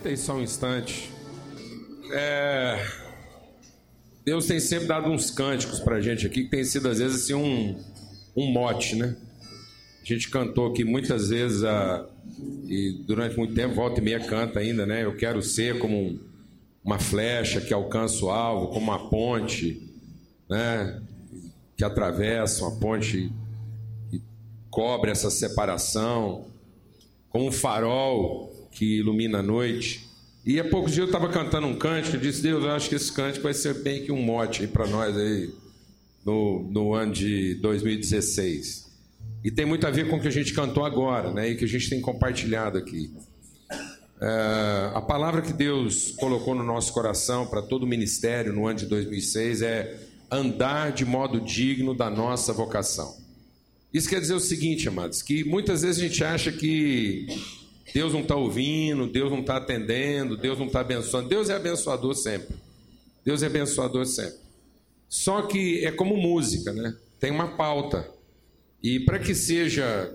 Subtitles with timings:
[0.00, 1.10] Senta aí só um instante.
[2.10, 2.82] É...
[4.24, 7.34] Deus tem sempre dado uns cânticos pra gente aqui, que tem sido às vezes assim
[7.34, 7.78] um,
[8.34, 9.14] um mote, né?
[10.00, 12.08] A gente cantou aqui muitas vezes, a...
[12.66, 15.04] e durante muito tempo, volta e meia canta ainda, né?
[15.04, 16.18] Eu quero ser como um,
[16.82, 19.86] uma flecha que alcança o alvo, como uma ponte,
[20.48, 20.98] né?
[21.76, 23.30] Que atravessa, uma ponte
[24.10, 24.22] que
[24.70, 26.46] cobre essa separação,
[27.28, 30.08] como um farol que ilumina a noite.
[30.44, 32.94] E há poucos dias eu estava cantando um cântico e disse, Deus, eu acho que
[32.94, 35.50] esse cântico vai ser bem que um mote para nós aí
[36.24, 38.90] no, no ano de 2016.
[39.44, 41.50] E tem muito a ver com o que a gente cantou agora, né?
[41.50, 43.10] E que a gente tem compartilhado aqui.
[44.20, 48.78] É, a palavra que Deus colocou no nosso coração para todo o ministério no ano
[48.78, 49.98] de 2006 é
[50.30, 53.16] andar de modo digno da nossa vocação.
[53.92, 57.26] Isso quer dizer o seguinte, amados, que muitas vezes a gente acha que
[57.92, 61.28] Deus não está ouvindo, Deus não está atendendo, Deus não está abençoando.
[61.28, 62.56] Deus é abençoador sempre.
[63.24, 64.38] Deus é abençoador sempre.
[65.08, 66.94] Só que é como música, né?
[67.18, 68.08] Tem uma pauta.
[68.82, 70.12] E para que seja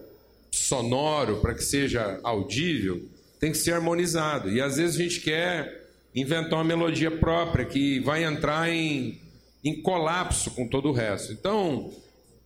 [0.49, 3.03] sonoro, para que seja audível,
[3.39, 4.49] tem que ser harmonizado.
[4.49, 9.19] E às vezes a gente quer inventar uma melodia própria que vai entrar em,
[9.63, 11.33] em colapso com todo o resto.
[11.33, 11.91] Então,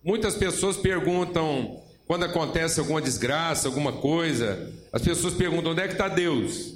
[0.02, 5.94] muitas pessoas perguntam quando acontece alguma desgraça, alguma coisa, as pessoas perguntam onde é que
[5.94, 6.74] está Deus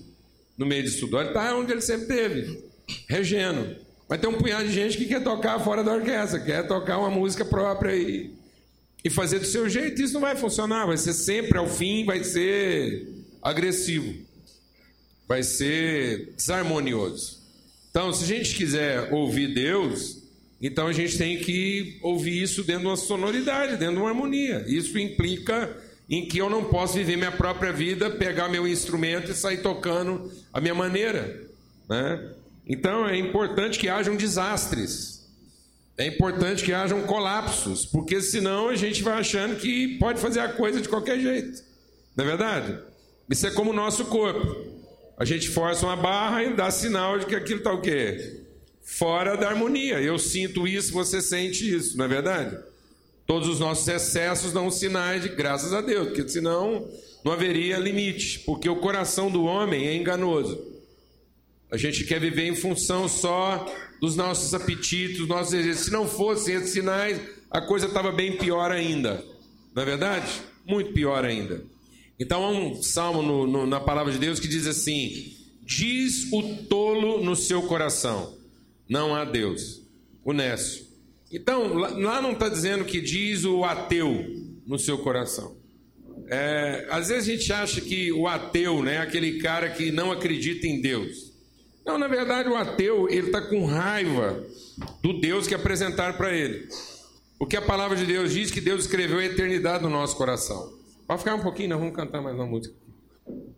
[0.57, 1.19] no meio disso tudo.
[1.19, 2.65] Ele está onde ele sempre teve,
[3.09, 3.77] regendo.
[4.09, 7.11] Mas tem um punhado de gente que quer tocar fora da orquestra, quer tocar uma
[7.11, 8.33] música própria e,
[9.03, 10.01] e fazer do seu jeito.
[10.01, 13.09] Isso não vai funcionar, vai ser sempre ao fim, vai ser
[13.43, 14.15] agressivo,
[15.27, 17.43] vai ser desarmonioso.
[17.91, 20.23] Então, se a gente quiser ouvir Deus,
[20.61, 24.65] então a gente tem que ouvir isso dentro de uma sonoridade, dentro de uma harmonia.
[24.67, 25.77] Isso implica
[26.09, 30.31] em que eu não posso viver minha própria vida, pegar meu instrumento e sair tocando
[30.53, 31.43] a minha maneira.
[31.89, 32.33] Né?
[32.67, 35.25] Então é importante que hajam desastres,
[35.97, 40.49] é importante que hajam colapsos, porque senão a gente vai achando que pode fazer a
[40.49, 41.63] coisa de qualquer jeito.
[42.17, 42.79] Não é verdade?
[43.31, 44.75] Isso é como o nosso corpo.
[45.17, 48.43] A gente força uma barra e dá sinal de que aquilo está o quê?
[48.83, 50.01] Fora da harmonia.
[50.01, 52.59] Eu sinto isso, você sente isso, não é verdade?
[53.27, 56.87] Todos os nossos excessos dão sinais de graças a Deus, porque senão
[57.25, 60.75] não haveria limite, porque o coração do homem é enganoso.
[61.71, 63.67] A gente quer viver em função só
[64.01, 65.87] dos nossos apetites, dos nossos desejos.
[65.87, 67.21] Se não fossem esses sinais,
[67.51, 69.25] a coisa estava bem pior ainda.
[69.75, 70.31] Não é verdade?
[70.67, 71.65] Muito pior ainda.
[72.19, 76.43] Então há um salmo no, no, na palavra de Deus que diz assim: Diz o
[76.69, 78.37] tolo no seu coração,
[78.89, 79.83] não há Deus.
[80.25, 80.85] O Nécio.
[81.33, 84.25] Então, lá não está dizendo que diz o ateu
[84.67, 85.57] no seu coração.
[86.29, 90.13] É, às vezes a gente acha que o ateu né, é aquele cara que não
[90.13, 91.33] acredita em Deus.
[91.85, 94.43] Não, na verdade, o ateu ele está com raiva
[95.03, 96.67] do Deus que apresentaram para ele.
[97.39, 100.73] Porque a palavra de Deus diz que Deus escreveu a eternidade no nosso coração.
[101.07, 102.75] Pode ficar um pouquinho, nós vamos cantar mais uma música.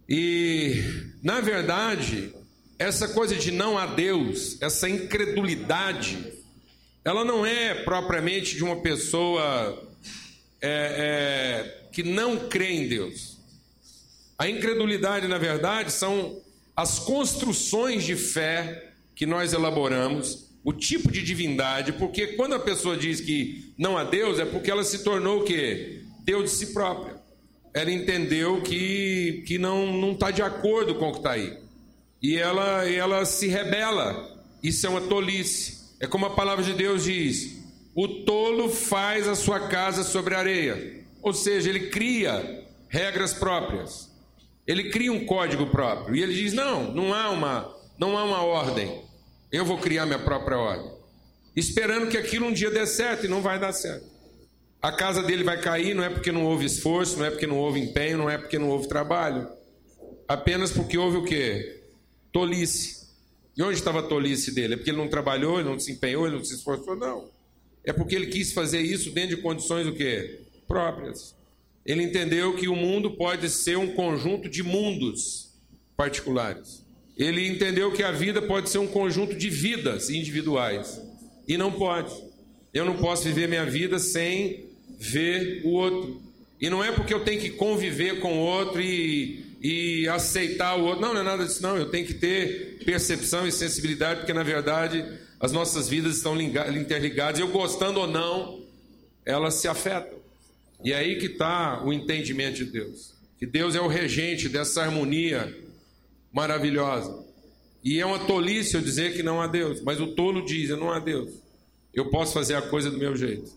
[0.09, 0.83] E,
[1.23, 2.35] na verdade,
[2.79, 6.33] essa coisa de não há Deus, essa incredulidade,
[7.07, 9.81] ela não é propriamente de uma pessoa
[10.61, 13.39] é, é, que não crê em Deus.
[14.37, 16.43] A incredulidade, na verdade, são
[16.75, 22.97] as construções de fé que nós elaboramos, o tipo de divindade, porque quando a pessoa
[22.97, 26.03] diz que não há Deus, é porque ela se tornou o quê?
[26.25, 27.15] Deus de si própria.
[27.73, 31.57] Ela entendeu que, que não está de acordo com o que está aí.
[32.21, 34.43] E ela, ela se rebela.
[34.61, 35.86] Isso é uma tolice.
[36.01, 37.57] É como a palavra de Deus diz:
[37.95, 41.05] o tolo faz a sua casa sobre areia.
[41.23, 44.11] Ou seja, ele cria regras próprias.
[44.67, 46.15] Ele cria um código próprio.
[46.15, 49.03] E ele diz: não, não há uma, não há uma ordem.
[49.51, 50.93] Eu vou criar minha própria ordem.
[51.55, 54.07] Esperando que aquilo um dia dê certo e não vai dar certo.
[54.83, 57.59] A casa dele vai cair, não é porque não houve esforço, não é porque não
[57.59, 59.49] houve empenho, não é porque não houve trabalho.
[60.29, 61.83] Apenas porque houve o quê?
[62.31, 63.06] Tolice.
[63.57, 64.75] E onde estava a tolice dele?
[64.75, 66.95] É porque ele não trabalhou, ele não se empenhou, ele não se esforçou?
[66.95, 67.31] Não.
[67.85, 70.41] É porque ele quis fazer isso dentro de condições o quê?
[70.69, 71.35] Próprias.
[71.85, 75.53] Ele entendeu que o mundo pode ser um conjunto de mundos
[75.97, 76.85] particulares.
[77.17, 81.01] Ele entendeu que a vida pode ser um conjunto de vidas individuais.
[81.49, 82.13] E não pode.
[82.75, 84.67] Eu não posso viver minha vida sem
[84.99, 86.21] ver o outro.
[86.61, 90.85] E não é porque eu tenho que conviver com o outro e e aceitar o
[90.85, 91.01] outro.
[91.01, 91.77] Não, não é nada disso, não.
[91.77, 95.05] Eu tenho que ter percepção e sensibilidade, porque na verdade
[95.41, 97.41] as nossas vidas estão interligadas.
[97.41, 98.63] Eu gostando ou não,
[99.25, 100.19] elas se afetam.
[100.85, 103.15] E é aí que está o entendimento de Deus.
[103.39, 105.55] Que Deus é o regente dessa harmonia
[106.33, 107.25] maravilhosa.
[107.83, 110.91] E é uma tolice eu dizer que não há Deus, mas o tolo diz: não
[110.91, 111.31] há Deus.
[111.95, 113.51] Eu posso fazer a coisa do meu jeito.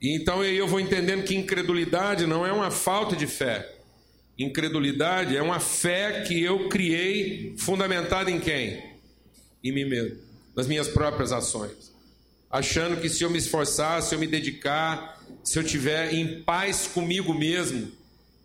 [0.00, 3.81] E então eu vou entendendo que incredulidade não é uma falta de fé.
[4.38, 8.82] Incredulidade é uma fé que eu criei fundamentada em quem?
[9.62, 10.16] Em mim mesmo,
[10.56, 11.92] nas minhas próprias ações.
[12.50, 16.86] Achando que se eu me esforçar, se eu me dedicar, se eu tiver em paz
[16.86, 17.90] comigo mesmo.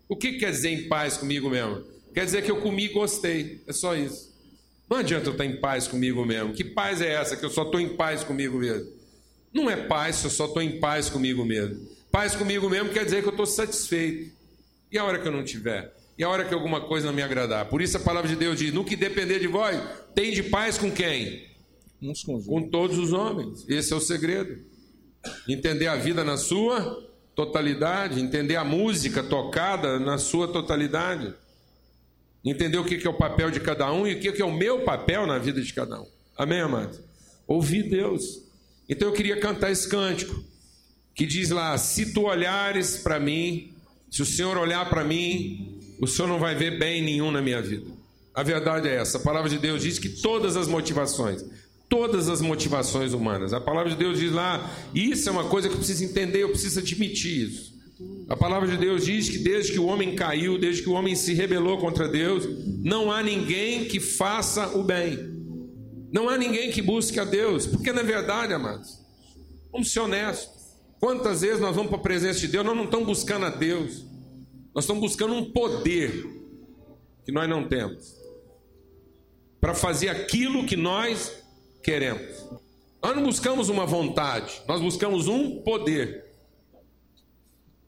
[0.08, 1.84] O que quer dizer em paz comigo mesmo?
[2.14, 3.62] Quer dizer que eu comi e gostei.
[3.66, 4.28] É só isso.
[4.88, 6.54] Não adianta eu estar em paz comigo mesmo.
[6.54, 8.90] Que paz é essa que eu só estou em paz comigo mesmo?
[9.52, 11.86] Não é paz se eu só estou em paz comigo mesmo.
[12.10, 14.32] Paz comigo mesmo quer dizer que eu estou satisfeito.
[14.90, 15.94] E a hora que eu não tiver?
[16.18, 17.66] E a hora que alguma coisa não me agradar?
[17.66, 19.80] Por isso a palavra de Deus diz: no que depender de vós,
[20.14, 21.46] tem de paz com quem?
[22.02, 23.64] Uns com, com todos os homens.
[23.68, 24.58] Esse é o segredo.
[25.48, 31.32] Entender a vida na sua totalidade, entender a música tocada na sua totalidade,
[32.44, 34.84] entender o que é o papel de cada um e o que é o meu
[34.84, 36.06] papel na vida de cada um.
[36.36, 36.98] Amém, amado?
[37.46, 38.42] Ouvir Deus.
[38.88, 40.42] Então eu queria cantar esse cântico
[41.14, 43.72] que diz lá: Se tu olhares para mim,
[44.10, 47.60] se o Senhor olhar para mim, o Senhor não vai ver bem nenhum na minha
[47.60, 47.90] vida.
[48.34, 49.18] A verdade é essa.
[49.18, 51.44] A palavra de Deus diz que todas as motivações,
[51.88, 55.74] todas as motivações humanas, a palavra de Deus diz lá, isso é uma coisa que
[55.74, 57.78] eu preciso entender, eu preciso admitir isso.
[58.28, 61.16] A palavra de Deus diz que desde que o homem caiu, desde que o homem
[61.16, 62.46] se rebelou contra Deus,
[62.84, 65.36] não há ninguém que faça o bem.
[66.12, 69.00] Não há ninguém que busque a Deus, porque na verdade, amados,
[69.72, 70.57] vamos ser honestos.
[71.00, 74.04] Quantas vezes nós vamos para a presença de Deus, nós não estamos buscando a Deus,
[74.74, 76.26] nós estamos buscando um poder
[77.24, 78.16] que nós não temos
[79.60, 81.32] para fazer aquilo que nós
[81.82, 82.46] queremos.
[83.02, 86.26] Nós não buscamos uma vontade, nós buscamos um poder.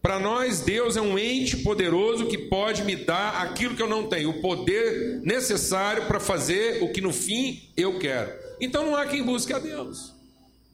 [0.01, 4.09] Para nós, Deus é um ente poderoso que pode me dar aquilo que eu não
[4.09, 8.33] tenho, o poder necessário para fazer o que no fim eu quero.
[8.61, 10.15] Então não há quem busque a Deus.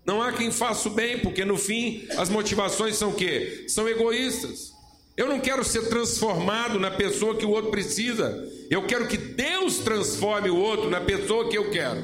[0.07, 3.65] Não há quem faça o bem, porque no fim as motivações são o quê?
[3.67, 4.73] São egoístas.
[5.17, 8.47] Eu não quero ser transformado na pessoa que o outro precisa.
[8.71, 12.01] Eu quero que Deus transforme o outro na pessoa que eu quero.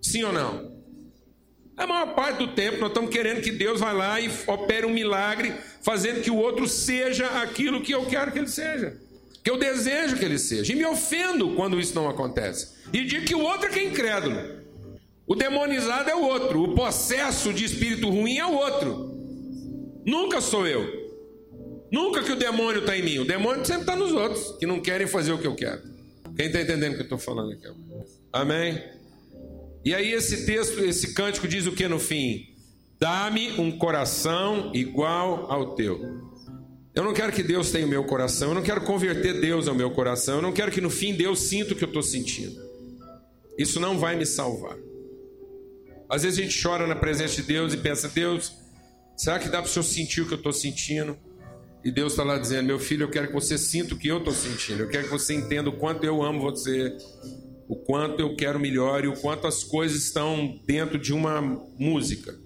[0.00, 0.74] Sim ou não?
[1.76, 4.92] A maior parte do tempo nós estamos querendo que Deus vá lá e opere um
[4.92, 5.52] milagre,
[5.82, 8.98] fazendo que o outro seja aquilo que eu quero que ele seja,
[9.44, 10.72] que eu desejo que ele seja.
[10.72, 12.68] E me ofendo quando isso não acontece.
[12.92, 14.55] E digo que o outro é quem é incrédulo.
[15.26, 19.16] O demonizado é o outro, o possesso de espírito ruim é o outro.
[20.04, 21.06] Nunca sou eu.
[21.90, 23.18] Nunca que o demônio está em mim.
[23.18, 25.82] O demônio sempre está nos outros, que não querem fazer o que eu quero.
[26.36, 27.66] Quem está entendendo o que eu estou falando aqui?
[28.32, 28.82] Amém?
[29.84, 32.54] E aí esse texto, esse cântico diz o que no fim?
[32.98, 36.00] Dá-me um coração igual ao teu.
[36.94, 39.74] Eu não quero que Deus tenha o meu coração, eu não quero converter Deus ao
[39.74, 42.58] meu coração, eu não quero que no fim Deus sinta o que eu estou sentindo.
[43.58, 44.76] Isso não vai me salvar.
[46.08, 48.52] Às vezes a gente chora na presença de Deus e pensa: Deus,
[49.16, 51.16] será que dá para o Senhor sentir o que eu estou sentindo?
[51.84, 54.18] E Deus está lá dizendo: Meu filho, eu quero que você sinta o que eu
[54.18, 56.96] estou sentindo, eu quero que você entenda o quanto eu amo você,
[57.68, 61.40] o quanto eu quero melhor e o quanto as coisas estão dentro de uma
[61.78, 62.38] música.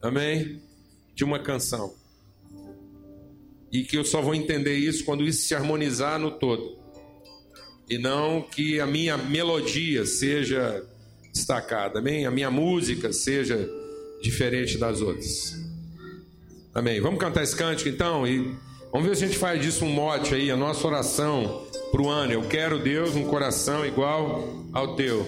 [0.00, 0.60] Amém?
[1.14, 1.94] De uma canção.
[3.72, 6.78] E que eu só vou entender isso quando isso se harmonizar no todo.
[7.88, 10.84] E não que a minha melodia seja
[11.36, 12.26] destacada, amém?
[12.26, 13.68] A minha música seja
[14.22, 15.54] diferente das outras.
[16.74, 17.00] Amém.
[17.00, 18.54] Vamos cantar esse cântico então e
[18.90, 22.08] vamos ver se a gente faz disso um mote aí, a nossa oração para o
[22.08, 22.32] ano.
[22.32, 25.26] Eu quero, Deus, um coração igual ao teu.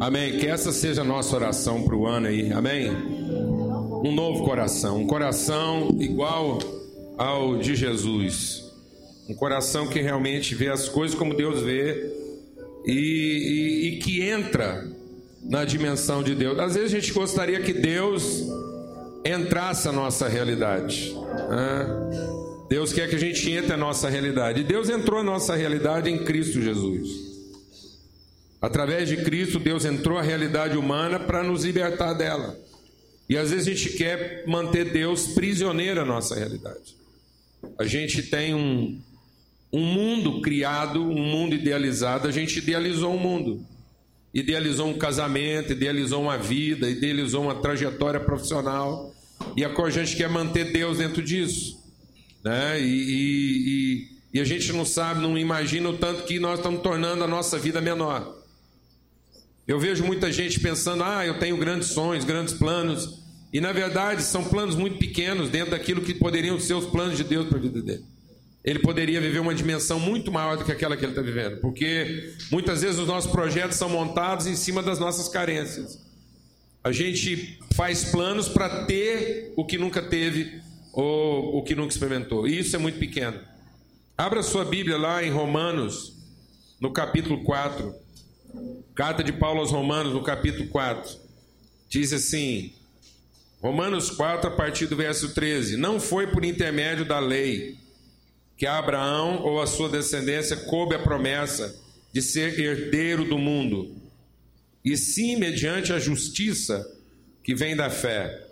[0.00, 0.38] Amém.
[0.38, 2.52] Que essa seja a nossa oração para o ano aí.
[2.52, 2.90] Amém.
[2.90, 6.58] Um novo coração, um coração igual
[7.16, 8.64] ao de Jesus.
[9.28, 12.17] Um coração que realmente vê as coisas como Deus vê
[12.88, 14.90] e, e, e que entra
[15.42, 16.58] na dimensão de Deus.
[16.58, 18.46] Às vezes a gente gostaria que Deus
[19.24, 21.14] entrasse na nossa realidade.
[21.14, 22.66] Né?
[22.70, 24.60] Deus quer que a gente entre na nossa realidade.
[24.60, 27.28] E Deus entrou na nossa realidade em Cristo Jesus.
[28.60, 32.58] Através de Cristo, Deus entrou na realidade humana para nos libertar dela.
[33.28, 36.96] E às vezes a gente quer manter Deus prisioneiro da nossa realidade.
[37.78, 38.98] A gente tem um,
[39.72, 43.64] um mundo criado, um mundo idealizado, a gente idealizou um mundo.
[44.32, 49.12] Idealizou um casamento, idealizou uma vida, idealizou uma trajetória profissional.
[49.56, 51.78] E a gente quer manter Deus dentro disso
[52.42, 52.80] né?
[52.80, 57.24] E, e, e, a gente não sabe, não imagina o tanto que nós estamos tornando
[57.24, 58.36] a nossa vida menor.
[59.66, 63.22] Eu vejo muita gente pensando, ah, eu tenho grandes sonhos, grandes planos,
[63.52, 67.24] e na verdade são planos muito pequenos dentro daquilo que poderiam ser os planos de
[67.24, 68.04] Deus para a vida dele.
[68.64, 72.34] Ele poderia viver uma dimensão muito maior do que aquela que ele está vivendo, porque
[72.50, 75.98] muitas vezes os nossos projetos são montados em cima das nossas carências.
[76.82, 80.60] A gente faz planos para ter o que nunca teve
[80.92, 83.38] ou o que nunca experimentou, e isso é muito pequeno.
[84.16, 86.14] Abra sua Bíblia lá em Romanos,
[86.80, 87.94] no capítulo 4.
[88.94, 91.16] Carta de Paulo aos Romanos, no capítulo 4.
[91.88, 92.72] Diz assim:
[93.62, 97.76] Romanos 4, a partir do verso 13: Não foi por intermédio da lei
[98.58, 101.80] que a Abraão ou a sua descendência coube a promessa
[102.12, 103.94] de ser herdeiro do mundo,
[104.84, 106.84] e sim mediante a justiça
[107.44, 108.46] que vem da fé.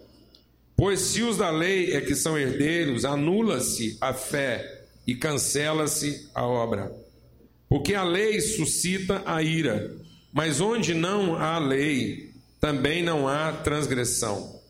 [0.77, 6.47] Pois se os da lei é que são herdeiros, anula-se a fé e cancela-se a
[6.47, 6.93] obra.
[7.69, 9.91] Porque a lei suscita a ira,
[10.33, 14.61] mas onde não há lei, também não há transgressão.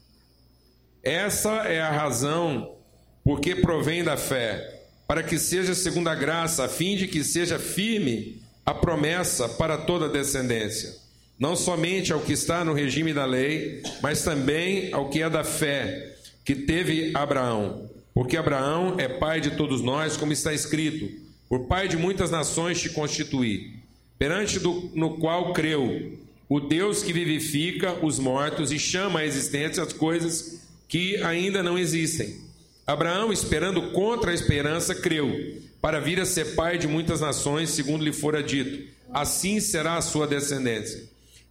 [1.03, 2.75] Essa é a razão
[3.23, 4.76] porque provém da fé
[5.07, 9.79] para que seja segundo a graça, a fim de que seja firme a promessa para
[9.79, 10.97] toda a descendência,
[11.39, 15.45] não somente ao que está no regime da lei, mas também ao que é da
[15.45, 17.89] fé que teve Abraão.
[18.13, 21.09] Porque Abraão é pai de todos nós, como está escrito:
[21.49, 23.75] por pai de muitas nações te constituí,
[24.19, 29.83] perante do, no qual creu, o Deus que vivifica os mortos e chama à existência
[29.83, 32.46] as coisas que ainda não existem
[32.87, 38.05] Abraão, esperando contra a esperança, creu, para vir a ser pai de muitas nações, segundo
[38.05, 41.03] lhe fora dito: assim será a sua descendência.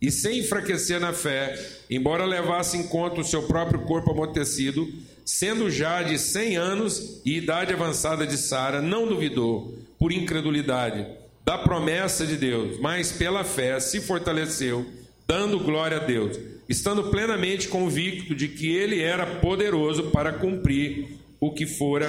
[0.01, 1.58] E sem enfraquecer na fé,
[1.89, 4.88] embora levasse em conta o seu próprio corpo amortecido,
[5.25, 11.06] sendo já de cem anos e idade avançada de Sara, não duvidou, por incredulidade,
[11.44, 14.86] da promessa de Deus, mas pela fé se fortaleceu,
[15.27, 16.38] dando glória a Deus,
[16.70, 22.08] estando plenamente convicto de que ele era poderoso para cumprir o que fora,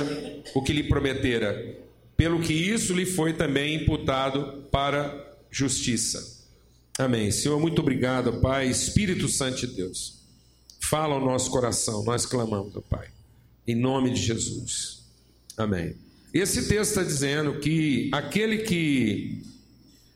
[0.55, 1.77] o que lhe prometera,
[2.17, 6.45] pelo que isso lhe foi também imputado para justiça.
[6.99, 7.31] Amém.
[7.31, 8.69] Senhor, muito obrigado, Pai.
[8.69, 10.21] Espírito Santo de Deus,
[10.81, 13.09] fala ao nosso coração, nós clamamos, Pai,
[13.67, 15.03] em nome de Jesus.
[15.57, 15.95] Amém.
[16.33, 19.43] Esse texto está dizendo que aquele que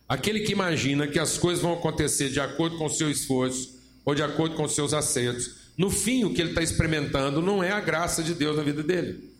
[0.09, 4.15] aquele que imagina que as coisas vão acontecer de acordo com o seu esforço ou
[4.15, 7.73] de acordo com os seus acertos, no fim, o que ele está experimentando não é
[7.73, 9.31] a graça de Deus na vida dele.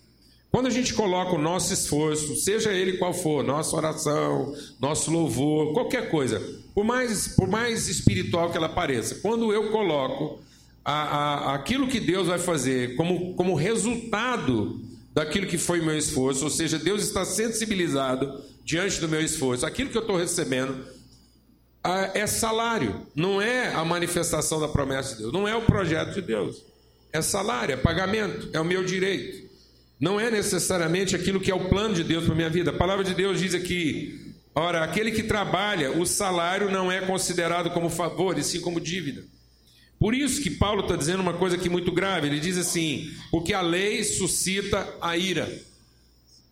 [0.51, 5.75] Quando a gente coloca o nosso esforço, seja ele qual for, nossa oração, nosso louvor,
[5.75, 6.41] qualquer coisa,
[6.75, 10.41] por mais, por mais espiritual que ela pareça, quando eu coloco
[10.83, 14.81] a, a, aquilo que Deus vai fazer como, como resultado
[15.13, 19.91] daquilo que foi meu esforço, ou seja, Deus está sensibilizado diante do meu esforço, aquilo
[19.91, 20.87] que eu estou recebendo
[21.83, 26.23] é salário, não é a manifestação da promessa de Deus, não é o projeto de
[26.23, 26.63] Deus.
[27.13, 29.49] É salário, é pagamento, é o meu direito.
[29.99, 32.71] Não é necessariamente aquilo que é o plano de Deus para a minha vida.
[32.71, 37.71] A palavra de Deus diz aqui: ora, aquele que trabalha, o salário não é considerado
[37.71, 39.23] como favor, e sim como dívida.
[39.99, 42.29] Por isso que Paulo está dizendo uma coisa aqui muito grave.
[42.29, 45.51] Ele diz assim: porque a lei suscita a ira.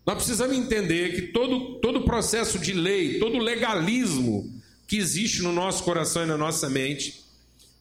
[0.06, 4.57] Nós precisamos entender que todo, todo processo de lei, todo legalismo,
[4.88, 7.22] que existe no nosso coração e na nossa mente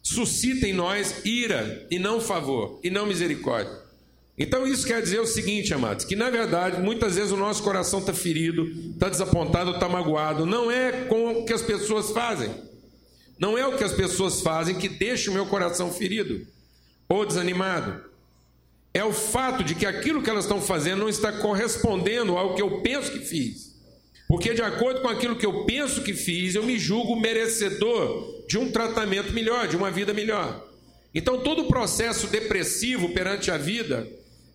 [0.02, 3.72] suscita em nós ira e não favor e não misericórdia.
[4.36, 7.98] Então isso quer dizer o seguinte, amados, que na verdade muitas vezes o nosso coração
[8.00, 10.44] está ferido, está desapontado, está magoado.
[10.44, 12.54] Não é com o que as pessoas fazem.
[13.38, 16.46] Não é o que as pessoas fazem que deixa o meu coração ferido
[17.08, 18.04] ou desanimado.
[18.92, 22.60] É o fato de que aquilo que elas estão fazendo não está correspondendo ao que
[22.60, 23.67] eu penso que fiz.
[24.28, 28.58] Porque, de acordo com aquilo que eu penso que fiz, eu me julgo merecedor de
[28.58, 30.68] um tratamento melhor, de uma vida melhor.
[31.14, 34.06] Então, todo o processo depressivo perante a vida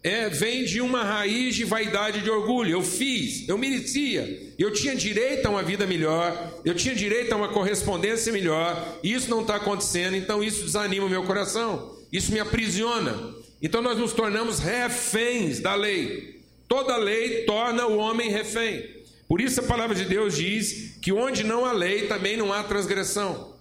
[0.04, 2.72] é, vem de uma raiz de vaidade e de orgulho.
[2.72, 7.36] Eu fiz, eu merecia, eu tinha direito a uma vida melhor, eu tinha direito a
[7.36, 12.32] uma correspondência melhor, e isso não está acontecendo, então isso desanima o meu coração, isso
[12.32, 13.34] me aprisiona.
[13.60, 16.42] Então, nós nos tornamos reféns da lei.
[16.68, 19.03] Toda lei torna o homem refém.
[19.28, 22.64] Por isso a palavra de Deus diz que onde não há lei também não há
[22.64, 23.54] transgressão.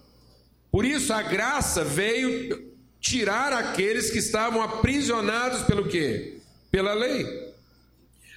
[0.71, 6.37] Por isso a graça veio tirar aqueles que estavam aprisionados pelo quê?
[6.71, 7.53] Pela lei.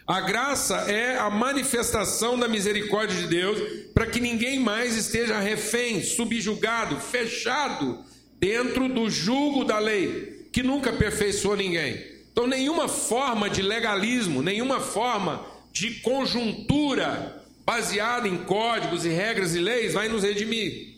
[0.07, 3.59] A graça é a manifestação da misericórdia de Deus
[3.93, 8.05] para que ninguém mais esteja refém, subjugado, fechado
[8.39, 12.05] dentro do jugo da lei, que nunca aperfeiçoou ninguém.
[12.31, 15.45] Então, nenhuma forma de legalismo, nenhuma forma
[15.77, 20.97] de conjuntura baseada em códigos e regras e leis vai nos redimir.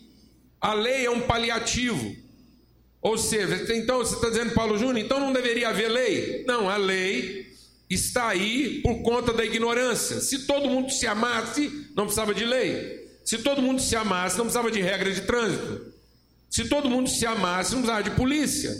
[0.61, 2.15] A lei é um paliativo.
[3.01, 6.45] Ou seja, então você está dizendo, Paulo Júnior, então não deveria haver lei?
[6.47, 7.45] Não, a lei
[7.89, 10.21] está aí por conta da ignorância.
[10.21, 13.05] Se todo mundo se amasse, não precisava de lei.
[13.25, 15.93] Se todo mundo se amasse, não precisava de regra de trânsito.
[16.49, 18.73] Se todo mundo se amasse, não precisava de polícia.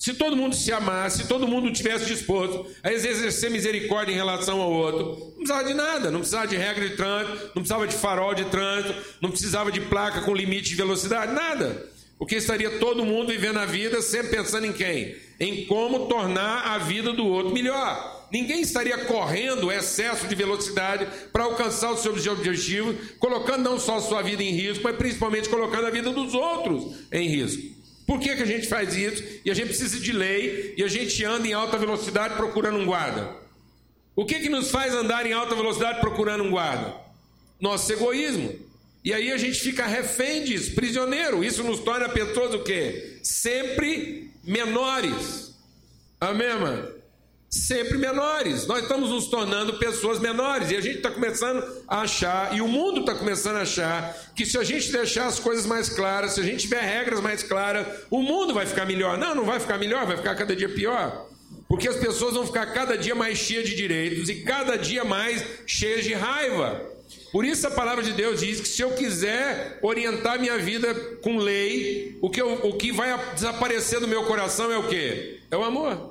[0.00, 4.58] Se todo mundo se amasse, se todo mundo tivesse disposto a exercer misericórdia em relação
[4.58, 7.94] ao outro, não precisava de nada, não precisava de regra de trânsito, não precisava de
[7.94, 11.86] farol de trânsito, não precisava de placa com limite de velocidade, nada.
[12.18, 15.16] Porque estaria todo mundo vivendo a vida sempre pensando em quem?
[15.38, 18.26] Em como tornar a vida do outro melhor.
[18.32, 24.00] Ninguém estaria correndo excesso de velocidade para alcançar os seus objetivos, colocando não só a
[24.00, 27.79] sua vida em risco, mas principalmente colocando a vida dos outros em risco.
[28.10, 29.22] Por que, que a gente faz isso?
[29.44, 32.84] E a gente precisa de lei e a gente anda em alta velocidade procurando um
[32.84, 33.36] guarda.
[34.16, 36.92] O que, que nos faz andar em alta velocidade procurando um guarda?
[37.60, 38.52] Nosso egoísmo.
[39.04, 41.44] E aí a gente fica refém disso, prisioneiro.
[41.44, 43.20] Isso nos torna pessoas o quê?
[43.22, 45.54] Sempre menores.
[46.20, 46.88] Amém, mano?
[47.50, 48.64] Sempre menores.
[48.66, 52.68] Nós estamos nos tornando pessoas menores e a gente está começando a achar, e o
[52.68, 56.40] mundo está começando a achar, que se a gente deixar as coisas mais claras, se
[56.40, 59.18] a gente tiver regras mais claras, o mundo vai ficar melhor.
[59.18, 61.26] Não, não vai ficar melhor, vai ficar cada dia pior.
[61.68, 65.44] Porque as pessoas vão ficar cada dia mais cheias de direitos e cada dia mais
[65.66, 66.80] cheias de raiva.
[67.32, 70.92] Por isso a palavra de Deus diz que se eu quiser orientar minha vida
[71.22, 75.40] com lei, o que, eu, o que vai desaparecer do meu coração é o que?
[75.48, 76.09] É o amor.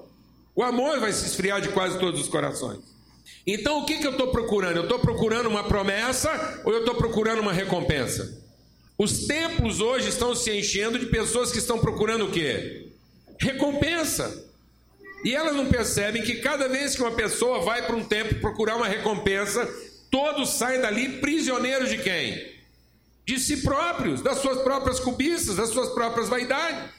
[0.59, 2.81] O amor vai se esfriar de quase todos os corações.
[3.47, 4.75] Então o que, que eu estou procurando?
[4.75, 8.43] Eu estou procurando uma promessa ou eu estou procurando uma recompensa?
[8.97, 12.91] Os templos hoje estão se enchendo de pessoas que estão procurando o quê?
[13.39, 14.51] Recompensa.
[15.23, 18.75] E elas não percebem que cada vez que uma pessoa vai para um templo procurar
[18.75, 19.65] uma recompensa,
[20.11, 22.37] todos saem dali prisioneiros de quem?
[23.25, 26.98] De si próprios, das suas próprias cobiças, das suas próprias vaidades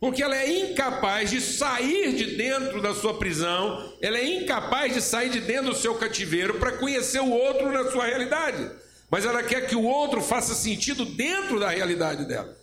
[0.00, 5.02] porque ela é incapaz de sair de dentro da sua prisão, ela é incapaz de
[5.02, 8.70] sair de dentro do seu cativeiro para conhecer o outro na sua realidade,
[9.10, 12.58] mas ela quer que o outro faça sentido dentro da realidade dela.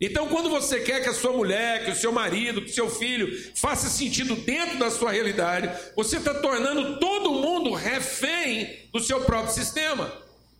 [0.00, 2.88] Então, quando você quer que a sua mulher, que o seu marido, que o seu
[2.88, 9.22] filho faça sentido dentro da sua realidade, você está tornando todo mundo refém do seu
[9.22, 10.12] próprio sistema.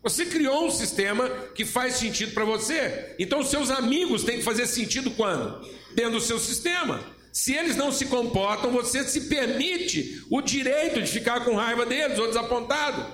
[0.08, 3.14] Você criou um sistema que faz sentido para você.
[3.18, 5.68] Então, seus amigos têm que fazer sentido quando?
[5.94, 7.04] Dentro do seu sistema.
[7.30, 12.18] Se eles não se comportam, você se permite o direito de ficar com raiva deles
[12.18, 13.04] ou desapontado.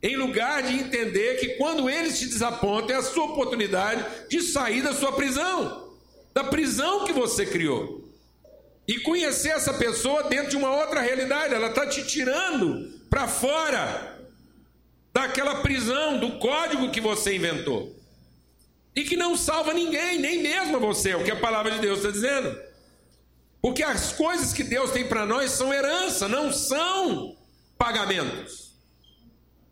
[0.00, 4.80] Em lugar de entender que quando eles te desapontam, é a sua oportunidade de sair
[4.80, 5.92] da sua prisão,
[6.32, 8.08] da prisão que você criou.
[8.86, 14.11] E conhecer essa pessoa dentro de uma outra realidade, ela está te tirando para fora
[15.12, 17.94] daquela prisão, do código que você inventou.
[18.94, 21.98] E que não salva ninguém, nem mesmo você, é o que a palavra de Deus
[21.98, 22.58] está dizendo.
[23.60, 27.36] Porque as coisas que Deus tem para nós são herança, não são
[27.78, 28.72] pagamentos.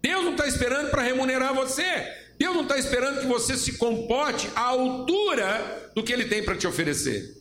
[0.00, 1.84] Deus não está esperando para remunerar você.
[2.38, 6.56] Deus não está esperando que você se comporte à altura do que Ele tem para
[6.56, 7.36] te oferecer.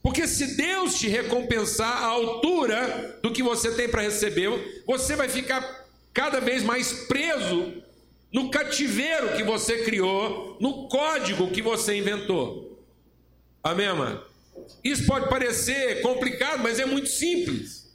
[0.00, 5.28] Porque se Deus te recompensar à altura do que você tem para receber, você vai
[5.28, 5.87] ficar
[6.18, 7.74] cada vez mais preso
[8.32, 12.84] no cativeiro que você criou, no código que você inventou.
[13.62, 14.20] Amém, mano?
[14.82, 17.88] Isso pode parecer complicado, mas é muito simples.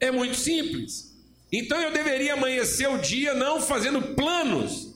[0.00, 1.14] É muito simples.
[1.52, 4.92] Então eu deveria amanhecer o dia não fazendo planos,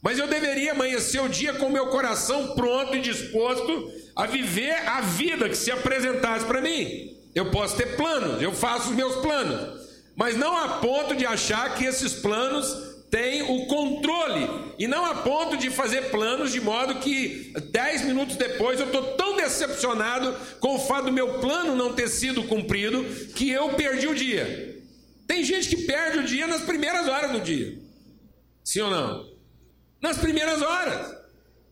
[0.00, 5.02] mas eu deveria amanhecer o dia com meu coração pronto e disposto a viver a
[5.02, 7.14] vida que se apresentasse para mim.
[7.34, 9.77] Eu posso ter planos, eu faço os meus planos,
[10.18, 12.76] mas não a ponto de achar que esses planos
[13.08, 18.34] têm o controle, e não a ponto de fazer planos de modo que dez minutos
[18.34, 23.04] depois eu estou tão decepcionado com o fato do meu plano não ter sido cumprido
[23.36, 24.82] que eu perdi o dia.
[25.24, 27.78] Tem gente que perde o dia nas primeiras horas do dia,
[28.64, 29.24] sim ou não?
[30.02, 31.16] Nas primeiras horas.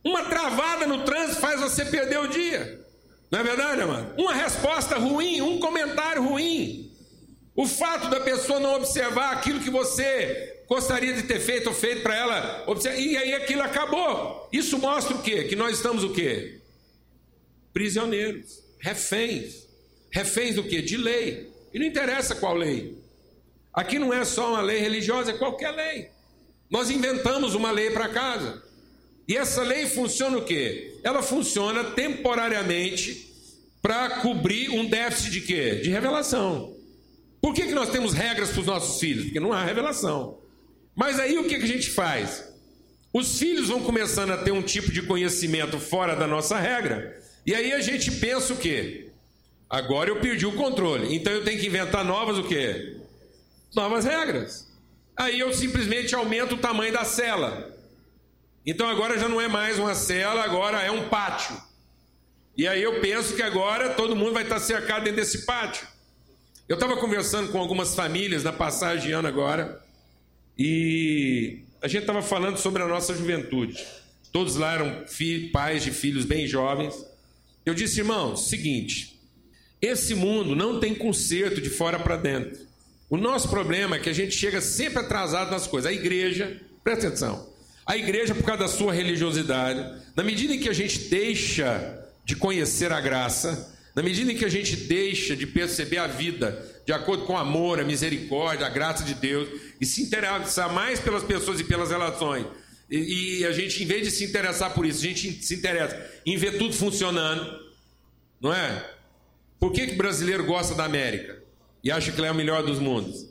[0.04, 2.80] Uma travada no trânsito faz você perder o dia.
[3.28, 4.14] Não é verdade, mano?
[4.16, 6.85] Uma resposta ruim, um comentário ruim,
[7.56, 12.02] o fato da pessoa não observar aquilo que você gostaria de ter feito ou feito
[12.02, 14.46] para ela, observar, e aí aquilo acabou.
[14.52, 15.44] Isso mostra o quê?
[15.44, 16.58] Que nós estamos o quê?
[17.72, 19.66] Prisioneiros, reféns.
[20.10, 20.82] Reféns do quê?
[20.82, 21.50] De lei.
[21.72, 22.98] E não interessa qual lei.
[23.72, 26.10] Aqui não é só uma lei religiosa, é qualquer lei.
[26.68, 28.62] Nós inventamos uma lei para casa.
[29.26, 30.98] E essa lei funciona o quê?
[31.02, 33.32] Ela funciona temporariamente
[33.80, 35.76] para cobrir um déficit de quê?
[35.76, 36.75] De revelação.
[37.46, 39.26] Por que, que nós temos regras para os nossos filhos?
[39.26, 40.40] Porque não há revelação.
[40.96, 42.42] Mas aí o que, que a gente faz?
[43.12, 47.54] Os filhos vão começando a ter um tipo de conhecimento fora da nossa regra, e
[47.54, 49.12] aí a gente pensa o quê?
[49.70, 51.14] Agora eu perdi o controle.
[51.14, 52.96] Então eu tenho que inventar novas o quê?
[53.76, 54.66] Novas regras.
[55.16, 57.72] Aí eu simplesmente aumento o tamanho da cela.
[58.66, 61.56] Então agora já não é mais uma cela, agora é um pátio.
[62.56, 65.94] E aí eu penso que agora todo mundo vai estar cercado dentro desse pátio.
[66.68, 69.80] Eu estava conversando com algumas famílias na passagem de ano agora,
[70.58, 73.86] e a gente estava falando sobre a nossa juventude.
[74.32, 75.04] Todos lá eram
[75.52, 76.94] pais de filhos bem jovens.
[77.64, 79.16] Eu disse, irmãos, seguinte:
[79.80, 82.58] esse mundo não tem conserto de fora para dentro.
[83.08, 85.88] O nosso problema é que a gente chega sempre atrasado nas coisas.
[85.88, 87.48] A igreja, presta atenção,
[87.86, 92.34] a igreja, por causa da sua religiosidade, na medida em que a gente deixa de
[92.34, 96.92] conhecer a graça, na medida em que a gente deixa de perceber a vida de
[96.92, 99.48] acordo com o amor, a misericórdia, a graça de Deus,
[99.80, 102.46] e se interessar mais pelas pessoas e pelas relações,
[102.90, 105.98] e, e a gente, em vez de se interessar por isso, a gente se interessa
[106.24, 107.58] em ver tudo funcionando,
[108.38, 108.94] não é?
[109.58, 111.42] Por que, que o brasileiro gosta da América
[111.82, 113.26] e acha que ela é o melhor dos mundos?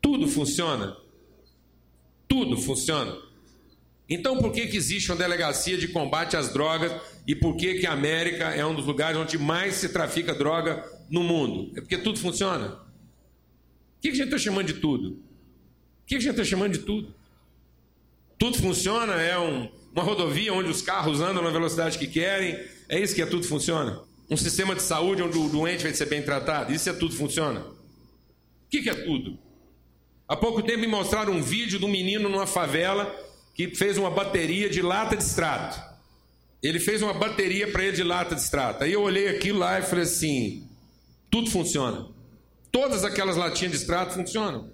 [0.00, 0.96] Tudo funciona.
[2.26, 3.16] Tudo funciona.
[4.08, 6.90] Então, por que, que existe uma delegacia de combate às drogas
[7.26, 10.84] e por que, que a América é um dos lugares onde mais se trafica droga
[11.08, 11.72] no mundo?
[11.76, 12.72] É porque tudo funciona.
[12.72, 15.10] O que, que a gente está chamando de tudo?
[15.10, 15.16] O
[16.06, 17.14] que, que a gente está chamando de tudo?
[18.38, 19.14] Tudo funciona?
[19.14, 22.58] É um, uma rodovia onde os carros andam na velocidade que querem?
[22.88, 24.00] É isso que é tudo funciona?
[24.28, 26.72] Um sistema de saúde onde o doente vai ser bem tratado?
[26.72, 27.60] Isso é tudo funciona?
[27.60, 29.38] O que, que é tudo?
[30.26, 33.12] Há pouco tempo me mostraram um vídeo de um menino numa favela
[33.54, 35.89] que fez uma bateria de lata de extrato.
[36.62, 38.84] Ele fez uma bateria para ele de lata de extrato.
[38.84, 40.68] Aí eu olhei aquilo lá e falei assim:
[41.30, 42.06] tudo funciona.
[42.70, 44.70] Todas aquelas latinhas de extrato funcionam.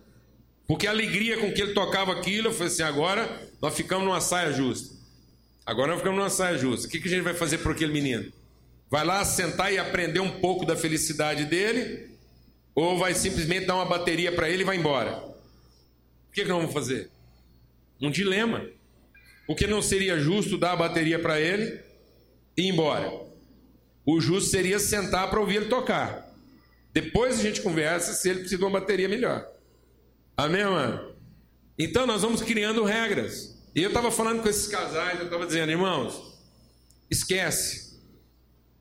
[0.66, 4.20] Porque a alegria com que ele tocava aquilo, eu falei assim: agora nós ficamos numa
[4.20, 4.94] saia justa.
[5.64, 6.87] Agora nós ficamos numa saia justa.
[6.87, 8.33] O que, que a gente vai fazer por aquele menino?
[8.90, 12.11] Vai lá sentar e aprender um pouco da felicidade dele?
[12.75, 15.16] Ou vai simplesmente dar uma bateria para ele e vai embora?
[15.18, 17.11] O que, que nós vamos fazer?
[18.01, 18.66] Um dilema.
[19.47, 21.81] Porque não seria justo dar a bateria para ele
[22.57, 23.13] e ir embora.
[24.05, 26.33] O justo seria sentar para ouvir ele tocar.
[26.93, 29.47] Depois a gente conversa se ele precisa de uma bateria melhor.
[30.37, 31.15] Amém, mano?
[31.79, 33.57] Então nós vamos criando regras.
[33.75, 36.35] E eu estava falando com esses casais, eu estava dizendo, irmãos,
[37.11, 38.01] esquece.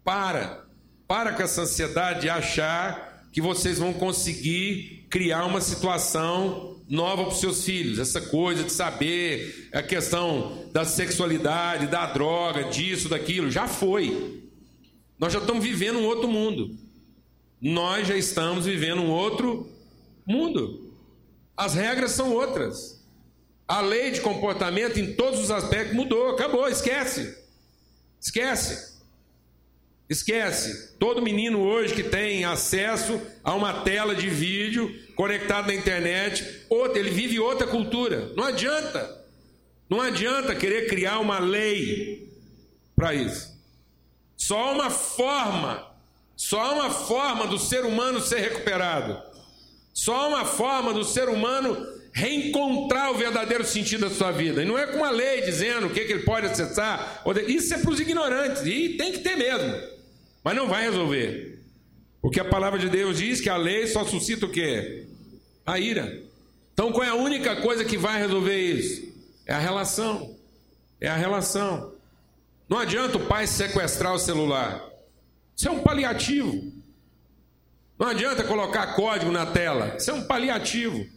[0.03, 0.65] Para.
[1.07, 7.33] Para com essa ansiedade de achar que vocês vão conseguir criar uma situação nova para
[7.33, 13.49] os seus filhos, essa coisa de saber a questão da sexualidade, da droga, disso, daquilo,
[13.49, 14.43] já foi.
[15.17, 16.77] Nós já estamos vivendo um outro mundo.
[17.61, 19.69] Nós já estamos vivendo um outro
[20.25, 20.93] mundo.
[21.57, 23.03] As regras são outras.
[23.67, 27.35] A lei de comportamento em todos os aspectos mudou, acabou, esquece.
[28.21, 28.94] Esquece.
[30.09, 30.95] Esquece.
[30.99, 37.09] Todo menino hoje que tem acesso a uma tela de vídeo conectado na internet, ele
[37.09, 38.31] vive outra cultura.
[38.35, 39.25] Não adianta.
[39.89, 42.29] Não adianta querer criar uma lei
[42.95, 43.55] para isso.
[44.37, 45.87] Só uma forma,
[46.35, 49.19] só uma forma do ser humano ser recuperado.
[49.93, 54.61] Só uma forma do ser humano reencontrar o verdadeiro sentido da sua vida.
[54.61, 57.23] E não é com uma lei dizendo o que, que ele pode acessar.
[57.47, 58.65] Isso é para os ignorantes.
[58.65, 59.94] E tem que ter mesmo.
[60.45, 61.59] Mas não vai resolver.
[62.21, 65.07] Porque a palavra de Deus diz que a lei só suscita o quê?
[65.65, 66.21] A ira.
[66.71, 69.11] Então qual é a única coisa que vai resolver isso?
[69.47, 70.37] É a relação.
[71.01, 71.95] É a relação.
[72.69, 74.87] Não adianta o pai sequestrar o celular.
[75.57, 76.71] Isso é um paliativo.
[77.97, 79.95] Não adianta colocar código na tela.
[79.97, 81.07] Isso é um paliativo.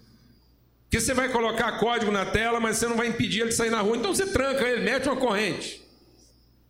[0.84, 3.70] Porque você vai colocar código na tela, mas você não vai impedir ele de sair
[3.70, 3.98] na rua.
[3.98, 5.82] Então você tranca ele, mete uma corrente.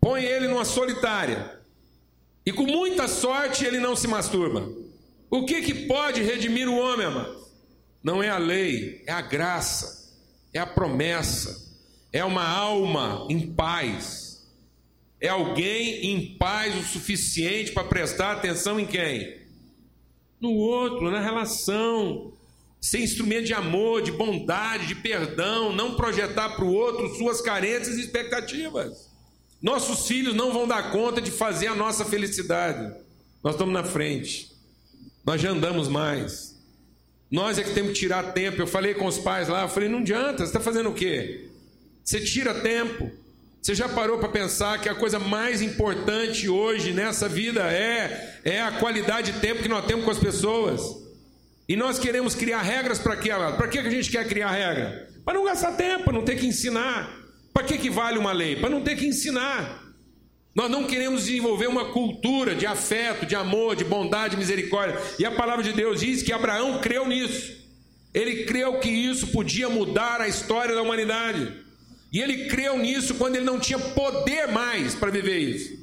[0.01, 1.58] Põe ele numa solitária.
[2.49, 4.67] E com muita sorte ele não se masturba.
[5.29, 7.37] O que, que pode redimir o homem, amado?
[8.03, 10.17] Não é a lei, é a graça,
[10.55, 11.71] é a promessa,
[12.11, 14.49] é uma alma em paz,
[15.21, 19.43] é alguém em paz o suficiente para prestar atenção em quem?
[20.41, 22.33] No outro, na relação,
[22.81, 27.99] ser instrumento de amor, de bondade, de perdão, não projetar para o outro suas carências
[27.99, 29.08] e expectativas.
[29.61, 32.95] Nossos filhos não vão dar conta de fazer a nossa felicidade.
[33.43, 34.53] Nós estamos na frente.
[35.25, 36.57] Nós já andamos mais.
[37.31, 38.63] Nós é que temos que tirar tempo.
[38.63, 41.49] Eu falei com os pais lá, eu falei, não adianta, você está fazendo o quê?
[42.05, 43.11] Você tira tempo.
[43.61, 48.63] Você já parou para pensar que a coisa mais importante hoje nessa vida é, é
[48.63, 50.81] a qualidade de tempo que nós temos com as pessoas?
[51.69, 53.29] E nós queremos criar regras para quê?
[53.29, 55.11] Para que a gente quer criar regra?
[55.25, 57.18] Para não gastar tempo, não ter que ensinar.
[57.53, 58.57] Para que, que vale uma lei?
[58.57, 59.85] Para não ter que ensinar.
[60.55, 65.01] Nós não queremos desenvolver uma cultura de afeto, de amor, de bondade, de misericórdia.
[65.19, 67.57] E a palavra de Deus diz que Abraão creu nisso.
[68.13, 71.53] Ele creu que isso podia mudar a história da humanidade.
[72.13, 75.79] E ele creu nisso quando ele não tinha poder mais para viver isso.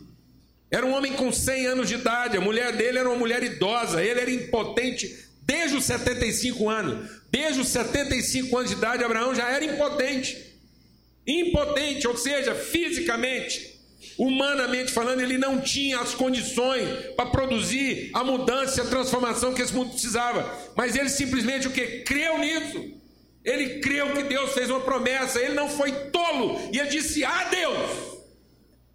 [0.69, 4.03] Era um homem com 100 anos de idade, a mulher dele era uma mulher idosa,
[4.03, 7.09] ele era impotente desde os 75 anos.
[7.31, 10.44] Desde os 75 anos de idade, Abraão já era impotente.
[11.27, 13.75] Impotente, ou seja, fisicamente
[14.17, 19.73] humanamente falando, ele não tinha as condições para produzir a mudança a transformação que esse
[19.73, 20.49] mundo precisava.
[20.75, 22.03] Mas ele simplesmente o que?
[22.03, 22.93] Creu nisso.
[23.43, 27.43] Ele creu que Deus fez uma promessa, ele não foi tolo, e ele disse: a
[27.43, 28.15] Deus.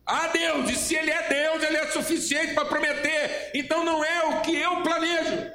[0.04, 3.52] A Deus, e se ele é Deus, ele é suficiente para prometer.
[3.54, 5.52] Então não é o que eu planejo.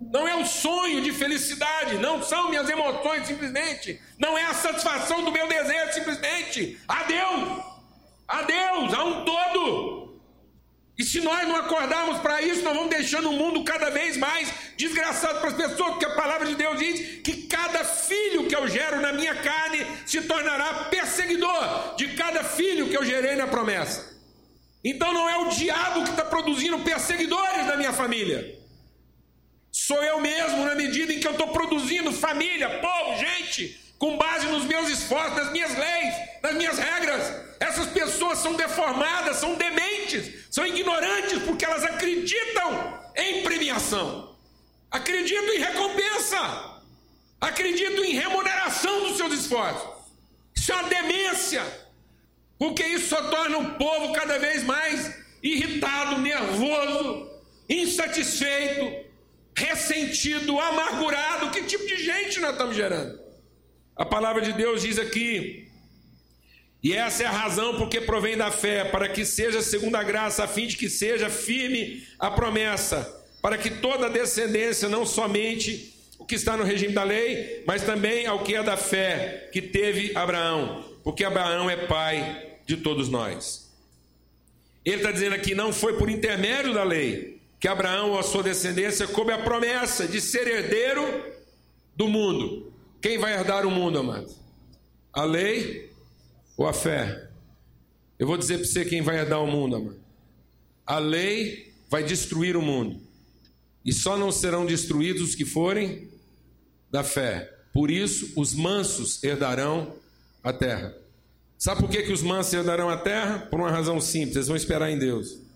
[0.00, 5.24] Não é o sonho de felicidade, não são minhas emoções simplesmente, não é a satisfação
[5.24, 6.78] do meu desejo simplesmente.
[6.86, 7.78] A Deus
[8.28, 10.20] a Deus, a um todo.
[10.98, 14.52] E se nós não acordarmos para isso, nós vamos deixando o mundo cada vez mais
[14.76, 18.68] desgraçado para as pessoas, porque a palavra de Deus diz que cada filho que eu
[18.68, 24.18] gero na minha carne se tornará perseguidor de cada filho que eu gerei na promessa.
[24.84, 28.57] Então não é o diabo que está produzindo perseguidores na minha família.
[29.70, 34.46] Sou eu mesmo, na medida em que eu estou produzindo família, povo, gente, com base
[34.46, 37.48] nos meus esforços, nas minhas leis, nas minhas regras.
[37.60, 44.36] Essas pessoas são deformadas, são dementes, são ignorantes porque elas acreditam em premiação,
[44.90, 46.80] acreditam em recompensa,
[47.40, 49.98] acreditam em remuneração dos seus esforços.
[50.56, 51.64] Isso é uma demência,
[52.58, 57.28] porque isso só torna o povo cada vez mais irritado, nervoso,
[57.68, 59.07] insatisfeito,
[59.58, 61.50] ressentido, amargurado.
[61.50, 63.18] Que tipo de gente nós estamos gerando?
[63.96, 65.68] A palavra de Deus diz aqui
[66.82, 70.44] e essa é a razão porque provém da fé, para que seja segundo a graça,
[70.44, 75.94] a fim de que seja firme a promessa, para que toda a descendência, não somente
[76.18, 79.60] o que está no regime da lei, mas também ao que é da fé que
[79.60, 83.68] teve Abraão, porque Abraão é pai de todos nós.
[84.84, 88.42] Ele está dizendo aqui: não foi por intermédio da lei que Abraão ou a sua
[88.42, 91.02] descendência coube a promessa de ser herdeiro
[91.96, 92.72] do mundo.
[93.00, 94.32] Quem vai herdar o mundo, amado?
[95.12, 95.92] A lei
[96.56, 97.28] ou a fé?
[98.18, 100.00] Eu vou dizer para você quem vai herdar o mundo, amado.
[100.86, 103.00] A lei vai destruir o mundo.
[103.84, 106.08] E só não serão destruídos os que forem
[106.90, 107.52] da fé.
[107.72, 109.94] Por isso, os mansos herdarão
[110.42, 110.94] a terra.
[111.56, 113.40] Sabe por que, que os mansos herdarão a terra?
[113.50, 115.47] Por uma razão simples: eles vão esperar em Deus.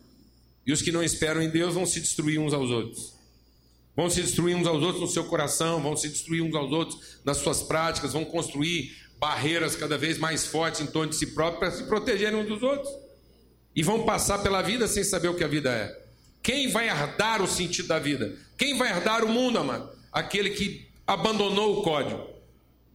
[0.66, 3.14] E os que não esperam em Deus vão se destruir uns aos outros.
[3.94, 7.18] Vão se destruir uns aos outros no seu coração, vão se destruir uns aos outros
[7.24, 11.60] nas suas práticas, vão construir barreiras cada vez mais fortes em torno de si próprio
[11.60, 12.90] para se protegerem uns dos outros.
[13.74, 16.02] E vão passar pela vida sem saber o que a vida é.
[16.42, 18.36] Quem vai herdar o sentido da vida?
[18.56, 19.90] Quem vai herdar o mundo, amado?
[20.10, 22.26] Aquele que abandonou o código,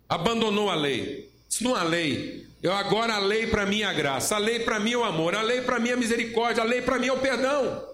[0.09, 1.31] abandonou a lei.
[1.49, 2.46] Isso não é lei.
[2.61, 5.03] Eu agora a lei para mim é a graça, a lei para mim é o
[5.03, 7.85] amor, a lei para mim é a misericórdia, a lei para mim é o perdão.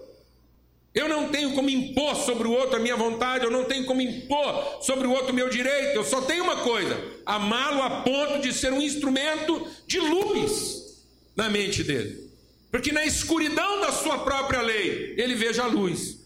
[0.94, 4.00] Eu não tenho como impor sobre o outro a minha vontade, eu não tenho como
[4.00, 5.96] impor sobre o outro o meu direito.
[5.96, 11.04] Eu só tenho uma coisa: amá-lo a ponto de ser um instrumento de luz
[11.36, 12.30] na mente dele.
[12.70, 16.18] Porque na escuridão da sua própria lei, ele veja a luz.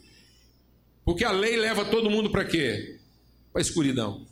[1.04, 2.98] Porque a lei leva todo mundo para quê?
[3.52, 4.26] Para a escuridão.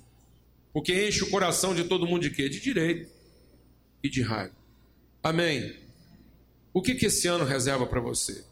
[0.72, 2.48] Porque enche o coração de todo mundo de quê?
[2.48, 3.15] De direito
[4.02, 4.54] e de raiva.
[5.22, 5.76] Amém.
[6.72, 8.44] O que, que esse ano reserva para você?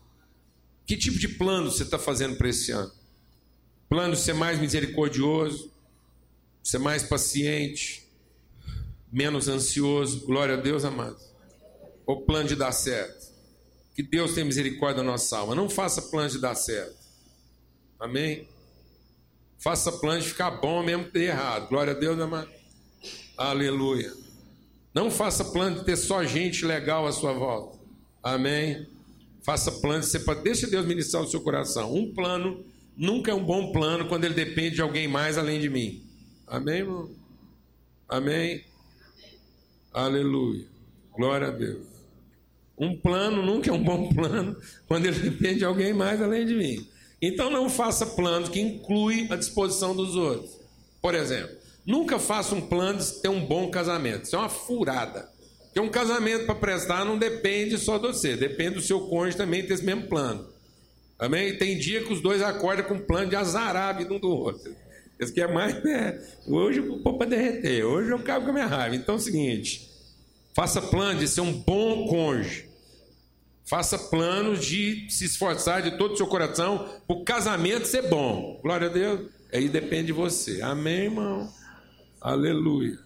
[0.86, 2.90] Que tipo de plano você está fazendo para esse ano?
[3.88, 5.70] Plano de ser mais misericordioso,
[6.62, 8.08] ser mais paciente,
[9.12, 11.18] menos ansioso, glória a Deus, amado.
[12.06, 13.32] Ou plano de dar certo?
[13.94, 15.54] Que Deus tenha misericórdia da nossa alma.
[15.54, 16.96] Não faça plano de dar certo.
[18.00, 18.48] Amém?
[19.58, 21.68] Faça plano de ficar bom mesmo ter errado.
[21.68, 22.50] Glória a Deus, amado.
[23.36, 24.23] Aleluia.
[24.94, 27.78] Não faça plano de ter só gente legal à sua volta.
[28.22, 28.86] Amém?
[29.42, 31.92] Faça planos, você pode, deixa Deus ministrar o seu coração.
[31.92, 32.64] Um plano
[32.96, 36.02] nunca é um bom plano quando ele depende de alguém mais além de mim.
[36.46, 37.10] Amém, irmão?
[38.08, 38.64] Amém?
[39.92, 40.64] Aleluia.
[41.12, 41.86] Glória a Deus.
[42.78, 46.54] Um plano nunca é um bom plano quando ele depende de alguém mais além de
[46.54, 46.88] mim.
[47.20, 50.58] Então não faça planos que incluem a disposição dos outros.
[51.02, 54.24] Por exemplo, nunca faça um plano de ter um bom casamento.
[54.24, 55.28] Isso é uma furada.
[55.64, 59.66] Porque um casamento para prestar não depende só de você, depende do seu cônjuge também
[59.66, 60.46] ter esse mesmo plano.
[61.18, 61.56] Amém?
[61.58, 64.74] Tem dia que os dois acordam com um plano de azarar um do outro.
[65.18, 66.20] Esse que é mais, né?
[66.46, 68.96] Hoje o povo para derreter, hoje eu cabo com a minha raiva.
[68.96, 69.90] Então é o seguinte:
[70.54, 72.68] faça plano de ser um bom cônjuge.
[73.64, 78.60] Faça planos de se esforçar de todo o seu coração para o casamento ser bom.
[78.62, 79.30] Glória a Deus.
[79.52, 80.60] Aí depende de você.
[80.60, 81.50] Amém, irmão?
[82.24, 82.98] Aleluia.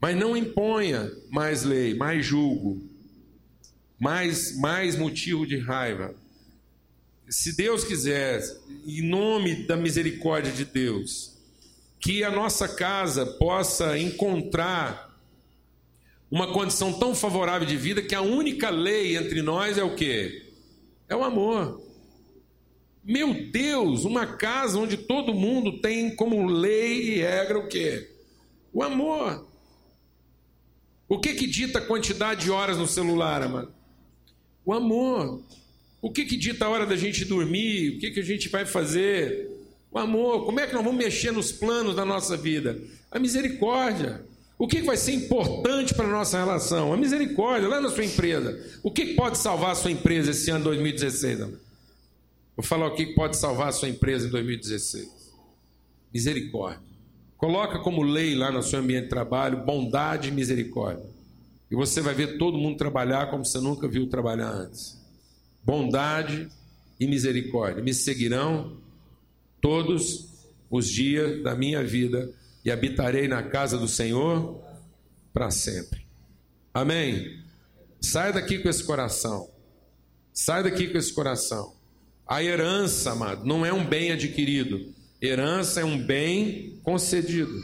[0.00, 2.82] Mas não imponha mais lei, mais julgo,
[4.00, 6.12] mais, mais motivo de raiva.
[7.28, 8.42] Se Deus quiser,
[8.84, 11.36] em nome da misericórdia de Deus,
[12.00, 15.16] que a nossa casa possa encontrar
[16.28, 20.50] uma condição tão favorável de vida que a única lei entre nós é o que?
[21.08, 21.80] É o amor.
[23.04, 28.15] Meu Deus, uma casa onde todo mundo tem como lei e regra o que?
[28.76, 29.48] O amor.
[31.08, 33.72] O que que dita a quantidade de horas no celular, amado?
[34.66, 35.40] O amor.
[36.02, 37.96] O que que dita a hora da gente dormir?
[37.96, 39.48] O que que a gente vai fazer?
[39.90, 40.44] O amor.
[40.44, 42.78] Como é que nós vamos mexer nos planos da nossa vida?
[43.10, 44.22] A misericórdia.
[44.58, 46.92] O que vai ser importante para a nossa relação?
[46.92, 48.78] A misericórdia, lá na sua empresa.
[48.82, 51.40] O que pode salvar a sua empresa esse ano 2016?
[51.40, 51.58] Amor?
[52.54, 55.32] Vou falar o que pode salvar a sua empresa em 2016.
[56.12, 56.95] Misericórdia.
[57.36, 61.04] Coloca como lei lá no seu ambiente de trabalho bondade e misericórdia.
[61.70, 64.98] E você vai ver todo mundo trabalhar como você nunca viu trabalhar antes.
[65.62, 66.48] Bondade
[66.98, 68.78] e misericórdia me seguirão
[69.60, 70.28] todos
[70.70, 72.32] os dias da minha vida
[72.64, 74.60] e habitarei na casa do Senhor
[75.32, 76.06] para sempre.
[76.72, 77.40] Amém.
[78.00, 79.48] Sai daqui com esse coração.
[80.32, 81.74] Sai daqui com esse coração.
[82.26, 84.94] A herança, amado, não é um bem adquirido.
[85.20, 87.62] Herança é um bem concedido.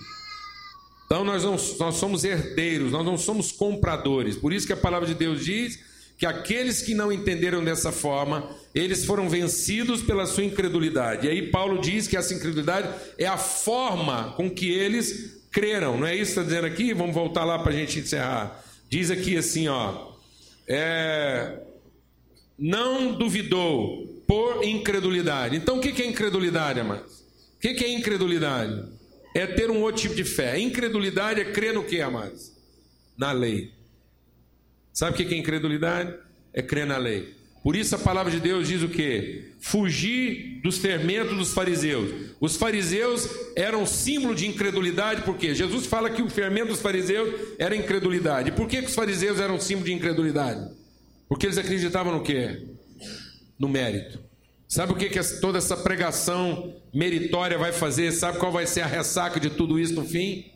[1.06, 4.36] Então nós, não, nós somos herdeiros, nós não somos compradores.
[4.36, 5.78] Por isso que a palavra de Deus diz
[6.16, 11.26] que aqueles que não entenderam dessa forma, eles foram vencidos pela sua incredulidade.
[11.26, 12.88] E aí Paulo diz que essa incredulidade
[13.18, 15.98] é a forma com que eles creram.
[15.98, 16.94] Não é isso que está dizendo aqui?
[16.94, 18.64] Vamos voltar lá para a gente encerrar.
[18.88, 20.12] Diz aqui assim, ó.
[20.66, 21.58] É,
[22.58, 25.56] não duvidou por incredulidade.
[25.56, 27.21] Então o que é incredulidade, amados?
[27.64, 28.92] O que é incredulidade?
[29.34, 30.58] é ter um outro tipo de fé.
[30.58, 32.52] Incredulidade é crer no que, amados?
[33.16, 33.72] Na lei.
[34.92, 36.14] Sabe o que é incredulidade?
[36.52, 37.34] É crer na lei.
[37.62, 39.52] Por isso a palavra de Deus diz o que?
[39.60, 42.32] Fugir dos fermentos dos fariseus.
[42.40, 47.76] Os fariseus eram símbolo de incredulidade, porque Jesus fala que o fermento dos fariseus era
[47.76, 48.52] incredulidade.
[48.52, 50.74] Por que, que os fariseus eram símbolo de incredulidade?
[51.28, 52.66] Porque eles acreditavam no que?
[53.58, 54.18] No mérito.
[54.72, 58.10] Sabe o que, que toda essa pregação meritória vai fazer?
[58.10, 60.50] Sabe qual vai ser a ressaca de tudo isso no fim?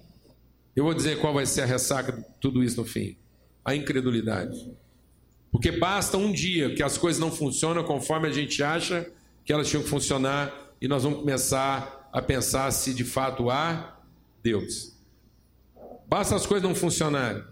[0.74, 3.14] Eu vou dizer qual vai ser a ressaca de tudo isso no fim:
[3.62, 4.72] a incredulidade.
[5.52, 9.06] Porque basta um dia que as coisas não funcionam conforme a gente acha
[9.44, 10.50] que elas tinham que funcionar
[10.80, 13.98] e nós vamos começar a pensar se de fato há
[14.42, 14.96] Deus.
[16.08, 17.44] Basta as coisas não funcionarem.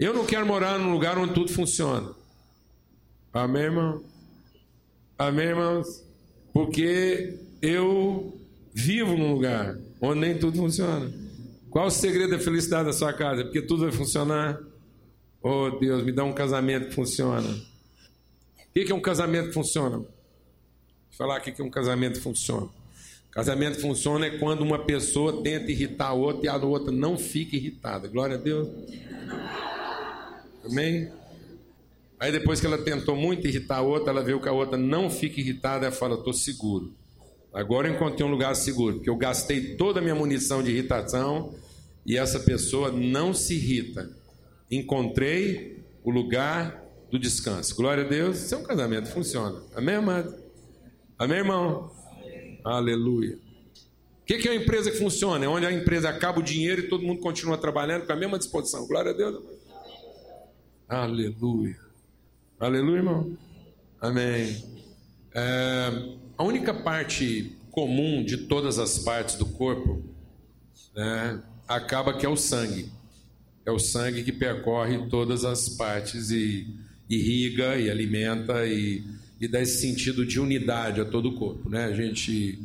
[0.00, 2.12] Eu não quero morar num lugar onde tudo funciona.
[3.32, 4.09] Amém, irmão?
[5.20, 6.02] Amém, irmãos?
[6.50, 8.40] Porque eu
[8.72, 11.12] vivo num lugar onde nem tudo funciona.
[11.68, 13.44] Qual o segredo da felicidade da sua casa?
[13.44, 14.58] Porque tudo vai funcionar.
[15.42, 17.50] Oh Deus, me dá um casamento que funciona.
[17.50, 19.98] O que é um casamento que funciona?
[19.98, 20.08] Vou
[21.18, 22.70] falar o que é um casamento que funciona.
[23.30, 27.56] Casamento funciona é quando uma pessoa tenta irritar a outra e a outra não fica
[27.56, 28.08] irritada.
[28.08, 28.68] Glória a Deus.
[30.64, 31.12] Amém?
[32.20, 35.08] Aí depois que ela tentou muito irritar a outra, ela viu que a outra não
[35.08, 36.94] fica irritada, ela fala: "Estou seguro.
[37.52, 41.54] Agora eu encontrei um lugar seguro, porque eu gastei toda a minha munição de irritação
[42.06, 44.08] e essa pessoa não se irrita.
[44.70, 47.74] Encontrei o lugar do descanso.
[47.74, 48.44] Glória a Deus.
[48.44, 49.60] Isso é um casamento, funciona.
[49.74, 50.34] Amém, amado?
[51.18, 51.90] Amém, irmão?
[52.12, 52.60] Amém.
[52.64, 53.38] Aleluia.
[54.22, 55.44] O que é uma empresa que funciona?
[55.44, 58.38] É onde a empresa acaba o dinheiro e todo mundo continua trabalhando com a mesma
[58.38, 58.86] disposição.
[58.86, 59.42] Glória a Deus.
[60.88, 61.89] Aleluia.
[62.60, 63.38] Aleluia, irmão?
[63.98, 64.54] Amém.
[65.34, 70.04] É, a única parte comum de todas as partes do corpo
[70.94, 72.92] né, acaba que é o sangue.
[73.64, 76.66] É o sangue que percorre todas as partes e
[77.08, 79.04] irriga e alimenta e,
[79.40, 81.66] e dá esse sentido de unidade a todo o corpo.
[81.70, 81.86] Né?
[81.86, 82.58] A gente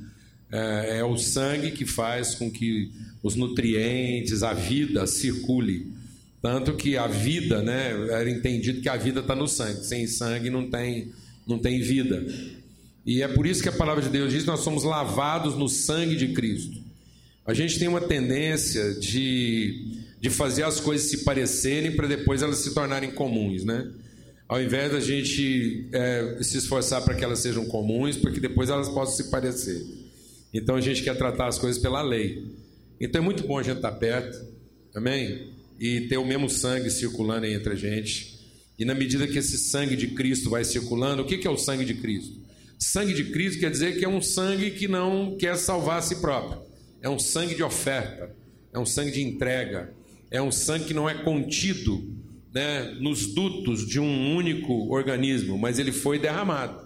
[0.52, 2.92] é, é o sangue que faz com que
[3.24, 5.90] os nutrientes, a vida circule
[6.46, 9.84] tanto que a vida, né, era entendido que a vida está no sangue.
[9.84, 11.12] Sem sangue não tem,
[11.48, 12.24] não tem vida.
[13.04, 15.68] E é por isso que a palavra de Deus diz que nós somos lavados no
[15.68, 16.80] sangue de Cristo.
[17.48, 22.60] A gente tem uma tendência de, de fazer as coisas se parecerem para depois elas
[22.60, 23.92] se tornarem comuns, né?
[24.48, 28.88] Ao invés da gente é, se esforçar para que elas sejam comuns, porque depois elas
[28.88, 29.84] possam se parecer.
[30.54, 32.46] Então a gente quer tratar as coisas pela lei.
[33.02, 34.46] Então é muito bom a gente estar perto,
[34.94, 35.55] amém?
[35.80, 38.40] E ter o mesmo sangue circulando entre a gente.
[38.78, 41.86] E na medida que esse sangue de Cristo vai circulando, o que é o sangue
[41.86, 42.40] de Cristo?
[42.78, 46.18] Sangue de Cristo quer dizer que é um sangue que não quer salvar a si
[46.18, 46.62] próprio.
[47.02, 48.36] É um sangue de oferta,
[48.74, 49.94] é um sangue de entrega,
[50.30, 52.14] é um sangue que não é contido
[52.54, 56.86] né, nos dutos de um único organismo, mas ele foi derramado.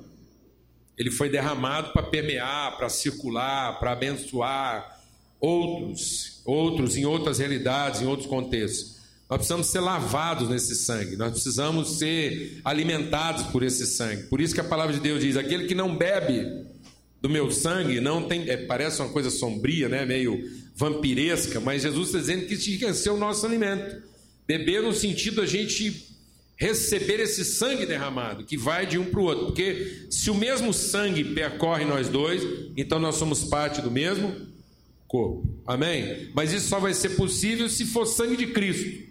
[0.97, 4.99] Ele foi derramado para permear, para circular, para abençoar
[5.39, 8.99] outros, outros em outras realidades, em outros contextos.
[9.29, 14.23] Nós precisamos ser lavados nesse sangue, nós precisamos ser alimentados por esse sangue.
[14.23, 16.65] Por isso que a palavra de Deus diz: aquele que não bebe
[17.21, 18.49] do meu sangue não tem.
[18.49, 20.03] É, parece uma coisa sombria, né?
[20.03, 20.41] meio
[20.75, 22.57] vampiresca, mas Jesus está dizendo que
[22.93, 24.01] ser o nosso alimento.
[24.47, 26.07] Beber no sentido a gente
[26.59, 29.45] receber esse sangue derramado, que vai de um para o outro.
[29.47, 32.41] Porque se o mesmo sangue percorre nós dois,
[32.75, 34.48] então nós somos parte do mesmo
[35.09, 35.43] corpo.
[35.65, 36.29] Amém?
[36.33, 39.09] Mas isso só vai ser possível se for sangue de Cristo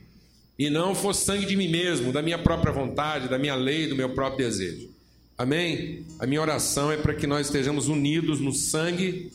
[0.59, 3.97] e não for sangue de mim mesmo, da minha própria vontade, da minha lei, do
[3.97, 4.89] meu próprio desejo.
[5.37, 6.05] Amém?
[6.19, 9.31] A minha oração é para que nós estejamos unidos no sangue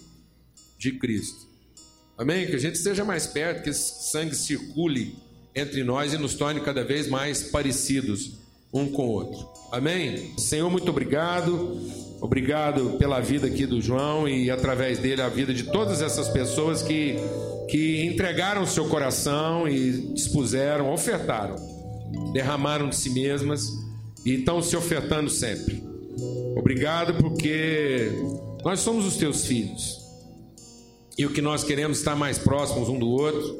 [0.77, 1.47] de Cristo.
[2.17, 2.47] Amém?
[2.47, 5.15] Que a gente esteja mais perto, que esse sangue circule
[5.55, 8.33] entre nós e nos torne cada vez mais parecidos
[8.73, 9.47] um com o outro.
[9.71, 10.33] Amém?
[10.37, 11.79] Senhor, muito obrigado.
[12.23, 16.81] Obrigado pela vida aqui do João e através dele a vida de todas essas pessoas
[16.81, 17.17] que
[17.67, 21.57] que entregaram seu coração e dispuseram, ofertaram,
[22.31, 23.67] derramaram de si mesmas
[24.25, 25.83] e estão se ofertando sempre.
[26.55, 28.09] Obrigado porque
[28.63, 29.99] nós somos os teus filhos
[31.17, 33.53] e o que nós queremos estar mais próximos um do outro,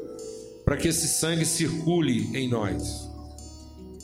[0.64, 3.10] para que esse sangue circule em nós,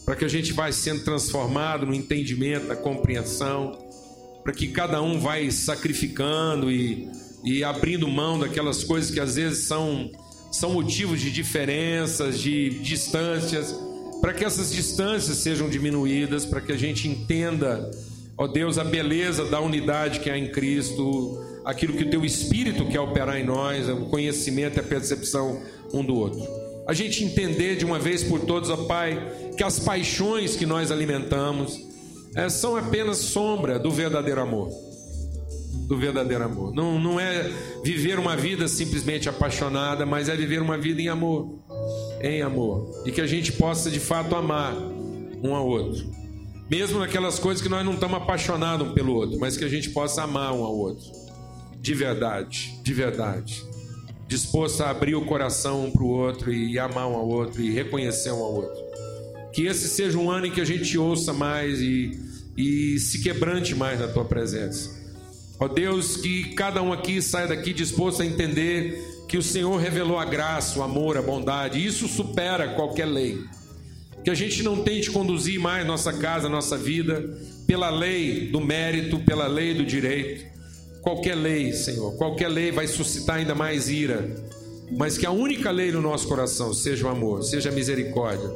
[0.04, 3.89] para que a gente vá sendo transformado no entendimento, na compreensão,
[4.42, 7.08] para que cada um vai sacrificando e
[7.44, 10.10] e abrindo mão daquelas coisas que às vezes são,
[10.52, 13.74] são motivos de diferenças, de distâncias,
[14.20, 17.90] para que essas distâncias sejam diminuídas, para que a gente entenda,
[18.36, 22.84] ó Deus, a beleza da unidade que há em Cristo, aquilo que o teu Espírito
[22.86, 25.62] quer operar em nós, o conhecimento e a percepção
[25.92, 26.46] um do outro.
[26.86, 30.90] A gente entender de uma vez por todas, ó Pai, que as paixões que nós
[30.90, 31.88] alimentamos
[32.48, 34.70] são apenas sombra do verdadeiro amor
[35.90, 36.72] do verdadeiro amor.
[36.72, 37.50] Não, não é
[37.82, 41.58] viver uma vida simplesmente apaixonada, mas é viver uma vida em amor.
[42.22, 43.02] Em amor.
[43.04, 44.72] E que a gente possa de fato amar
[45.42, 46.08] um ao outro.
[46.70, 49.90] Mesmo naquelas coisas que nós não estamos apaixonados um pelo outro, mas que a gente
[49.90, 51.10] possa amar um ao outro.
[51.80, 53.64] De verdade, de verdade.
[54.28, 57.72] Disposto a abrir o coração um para o outro e amar um ao outro e
[57.72, 58.89] reconhecer um ao outro.
[59.52, 62.18] Que esse seja um ano em que a gente ouça mais e,
[62.56, 65.00] e se quebrante mais na tua presença
[65.60, 68.98] Ó Deus, que cada um aqui saia daqui disposto a entender
[69.28, 71.84] que o Senhor revelou a graça, o amor, a bondade.
[71.84, 73.38] Isso supera qualquer lei.
[74.24, 77.28] Que a gente não tente conduzir mais nossa casa, nossa vida
[77.66, 80.46] pela lei do mérito, pela lei do direito.
[81.02, 84.34] Qualquer lei, Senhor, qualquer lei vai suscitar ainda mais ira.
[84.96, 88.50] Mas que a única lei no nosso coração seja o amor, seja a misericórdia,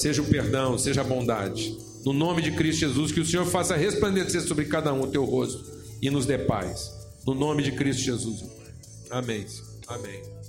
[0.00, 1.76] seja o perdão, seja a bondade.
[2.04, 5.24] No nome de Cristo Jesus, que o Senhor faça resplandecer sobre cada um o teu
[5.24, 5.64] rosto
[6.00, 6.90] e nos dê paz.
[7.26, 8.44] No nome de Cristo Jesus.
[9.10, 9.44] Amém.
[9.86, 10.39] Amém.